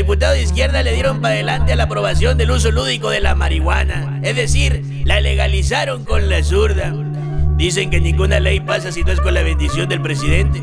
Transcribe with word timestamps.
diputados 0.00 0.36
de 0.36 0.44
izquierda 0.44 0.82
le 0.82 0.94
dieron 0.94 1.20
para 1.20 1.34
adelante 1.34 1.74
a 1.74 1.76
la 1.76 1.82
aprobación 1.84 2.38
del 2.38 2.50
uso 2.50 2.70
lúdico 2.70 3.10
de 3.10 3.20
la 3.20 3.34
marihuana. 3.34 4.18
Es 4.22 4.34
decir, 4.34 4.82
la 5.04 5.20
legalizaron 5.20 6.06
con 6.06 6.30
la 6.30 6.42
zurda. 6.42 6.94
Dicen 7.56 7.90
que 7.90 8.00
ninguna 8.00 8.40
ley 8.40 8.60
pasa 8.60 8.92
si 8.92 9.04
no 9.04 9.12
es 9.12 9.20
con 9.20 9.34
la 9.34 9.42
bendición 9.42 9.90
del 9.90 10.00
presidente. 10.00 10.62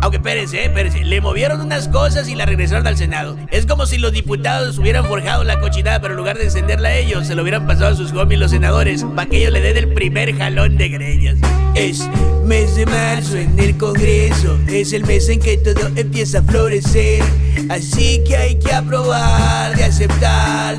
Aunque 0.00 0.18
espérense, 0.18 0.64
espérense, 0.64 1.04
le 1.04 1.20
movieron 1.20 1.60
unas 1.60 1.88
cosas 1.88 2.28
y 2.28 2.34
la 2.34 2.46
regresaron 2.46 2.86
al 2.86 2.96
Senado. 2.96 3.36
Es 3.50 3.66
como 3.66 3.86
si 3.86 3.98
los 3.98 4.12
diputados 4.12 4.78
hubieran 4.78 5.04
forjado 5.06 5.44
la 5.44 5.60
cochinada, 5.60 6.00
pero 6.00 6.14
en 6.14 6.18
lugar 6.18 6.36
de 6.38 6.44
encenderla 6.44 6.88
a 6.88 6.96
ellos, 6.96 7.26
se 7.26 7.34
lo 7.34 7.42
hubieran 7.42 7.66
pasado 7.66 7.92
a 7.92 7.96
sus 7.96 8.12
homies 8.12 8.38
los 8.38 8.50
senadores, 8.50 9.04
para 9.14 9.28
que 9.28 9.38
ellos 9.38 9.52
le 9.52 9.60
den 9.60 9.76
el 9.76 9.94
primer 9.94 10.36
jalón 10.36 10.76
de 10.76 10.88
greñas. 10.88 11.38
Es 11.74 12.08
mes 12.44 12.76
de 12.76 12.86
marzo 12.86 13.36
en 13.36 13.58
el 13.58 13.76
Congreso, 13.76 14.58
es 14.68 14.92
el 14.92 15.04
mes 15.04 15.28
en 15.28 15.40
que 15.40 15.56
todo 15.56 15.90
empieza 15.96 16.38
a 16.38 16.42
florecer. 16.42 17.22
Así 17.68 18.22
que 18.26 18.36
hay 18.36 18.58
que 18.58 18.72
aprobar, 18.72 19.74
de 19.74 19.84
aceptar, 19.84 20.78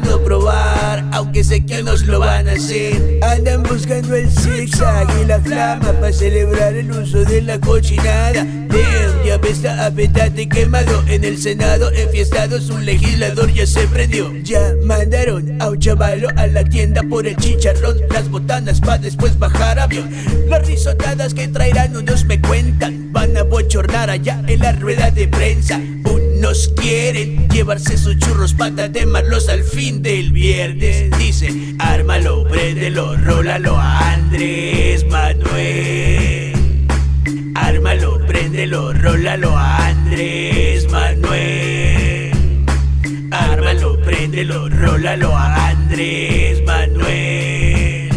aunque 1.35 1.43
sé 1.43 1.65
que 1.65 1.83
nos 1.83 2.03
lo 2.03 2.19
van 2.19 2.47
a 2.47 2.53
hacer. 2.53 3.19
Andan 3.21 3.63
buscando 3.63 4.15
el 4.15 4.31
zigzag 4.31 5.05
y 5.21 5.25
la 5.25 5.41
flama 5.41 5.91
para 5.91 6.13
celebrar 6.13 6.73
el 6.73 6.89
uso 6.89 7.25
de 7.25 7.41
la 7.41 7.59
cochinada. 7.59 8.45
Damn, 8.45 9.25
ya 9.25 9.35
está 9.35 9.85
apetate 9.85 10.47
quemado 10.47 11.03
en 11.07 11.25
el 11.25 11.37
Senado, 11.37 11.91
enfiestados 11.91 12.69
un 12.69 12.85
legislador 12.85 13.51
ya 13.51 13.67
se 13.67 13.85
prendió. 13.87 14.33
Ya 14.43 14.75
mandaron 14.85 15.61
a 15.61 15.71
un 15.71 15.79
chavalo 15.79 16.29
a 16.37 16.47
la 16.47 16.63
tienda 16.63 17.03
por 17.03 17.27
el 17.27 17.35
chicharrón, 17.35 17.97
las 18.09 18.29
botanas 18.29 18.79
para 18.79 18.99
después 18.99 19.37
bajar 19.37 19.77
avión. 19.77 20.09
Las 20.47 20.65
risotadas 20.65 21.33
que 21.33 21.49
traerán 21.49 21.97
unos 21.97 22.23
me 22.23 22.39
cuentan, 22.39 23.11
van 23.11 23.35
a 23.35 23.43
bochornar 23.43 24.09
allá 24.09 24.41
en 24.47 24.59
la 24.59 24.71
rueda 24.71 25.11
de 25.11 25.27
prensa. 25.27 25.81
Unos 26.37 26.67
quieren 26.75 27.47
llevarse 27.47 27.97
sus 27.97 28.17
churros 28.17 28.53
para 28.53 28.91
temarlos 28.91 29.47
al 29.47 29.63
fin 29.63 30.01
del 30.01 30.33
viernes. 30.33 31.09
Dice, 31.17 31.75
ármalo, 31.79 32.43
préndelo, 32.49 33.15
rólalo 33.15 33.77
a 33.77 34.13
Andrés 34.13 35.05
Manuel. 35.07 36.53
Ármalo, 37.55 38.19
préndelo, 38.27 38.91
rólalo 38.91 39.55
a 39.55 39.87
Andrés 39.87 40.91
Manuel. 40.91 42.31
Ármalo, 43.31 43.97
préndelo, 44.01 44.67
rólalo 44.67 45.33
a 45.33 45.69
Andrés 45.69 46.61
Manuel. 46.65 48.09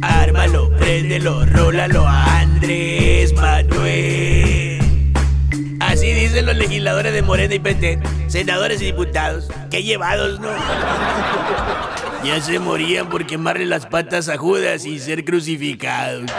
Ármalo, 0.00 0.70
préndelo, 0.78 1.44
rólalo 1.46 2.06
a 2.06 2.40
Andrés 2.40 2.95
los 6.42 6.56
legisladores 6.56 7.12
de 7.12 7.22
Morena 7.22 7.54
y 7.54 7.58
PT, 7.58 8.00
senadores 8.28 8.80
y 8.82 8.86
diputados. 8.86 9.48
Qué 9.70 9.82
llevados, 9.82 10.40
¿no? 10.40 10.48
Ya 12.24 12.40
se 12.40 12.58
morían 12.58 13.08
por 13.08 13.26
quemarle 13.26 13.66
las 13.66 13.86
patas 13.86 14.28
a 14.28 14.36
Judas 14.36 14.84
y 14.84 14.98
ser 14.98 15.24
crucificados. 15.24 16.30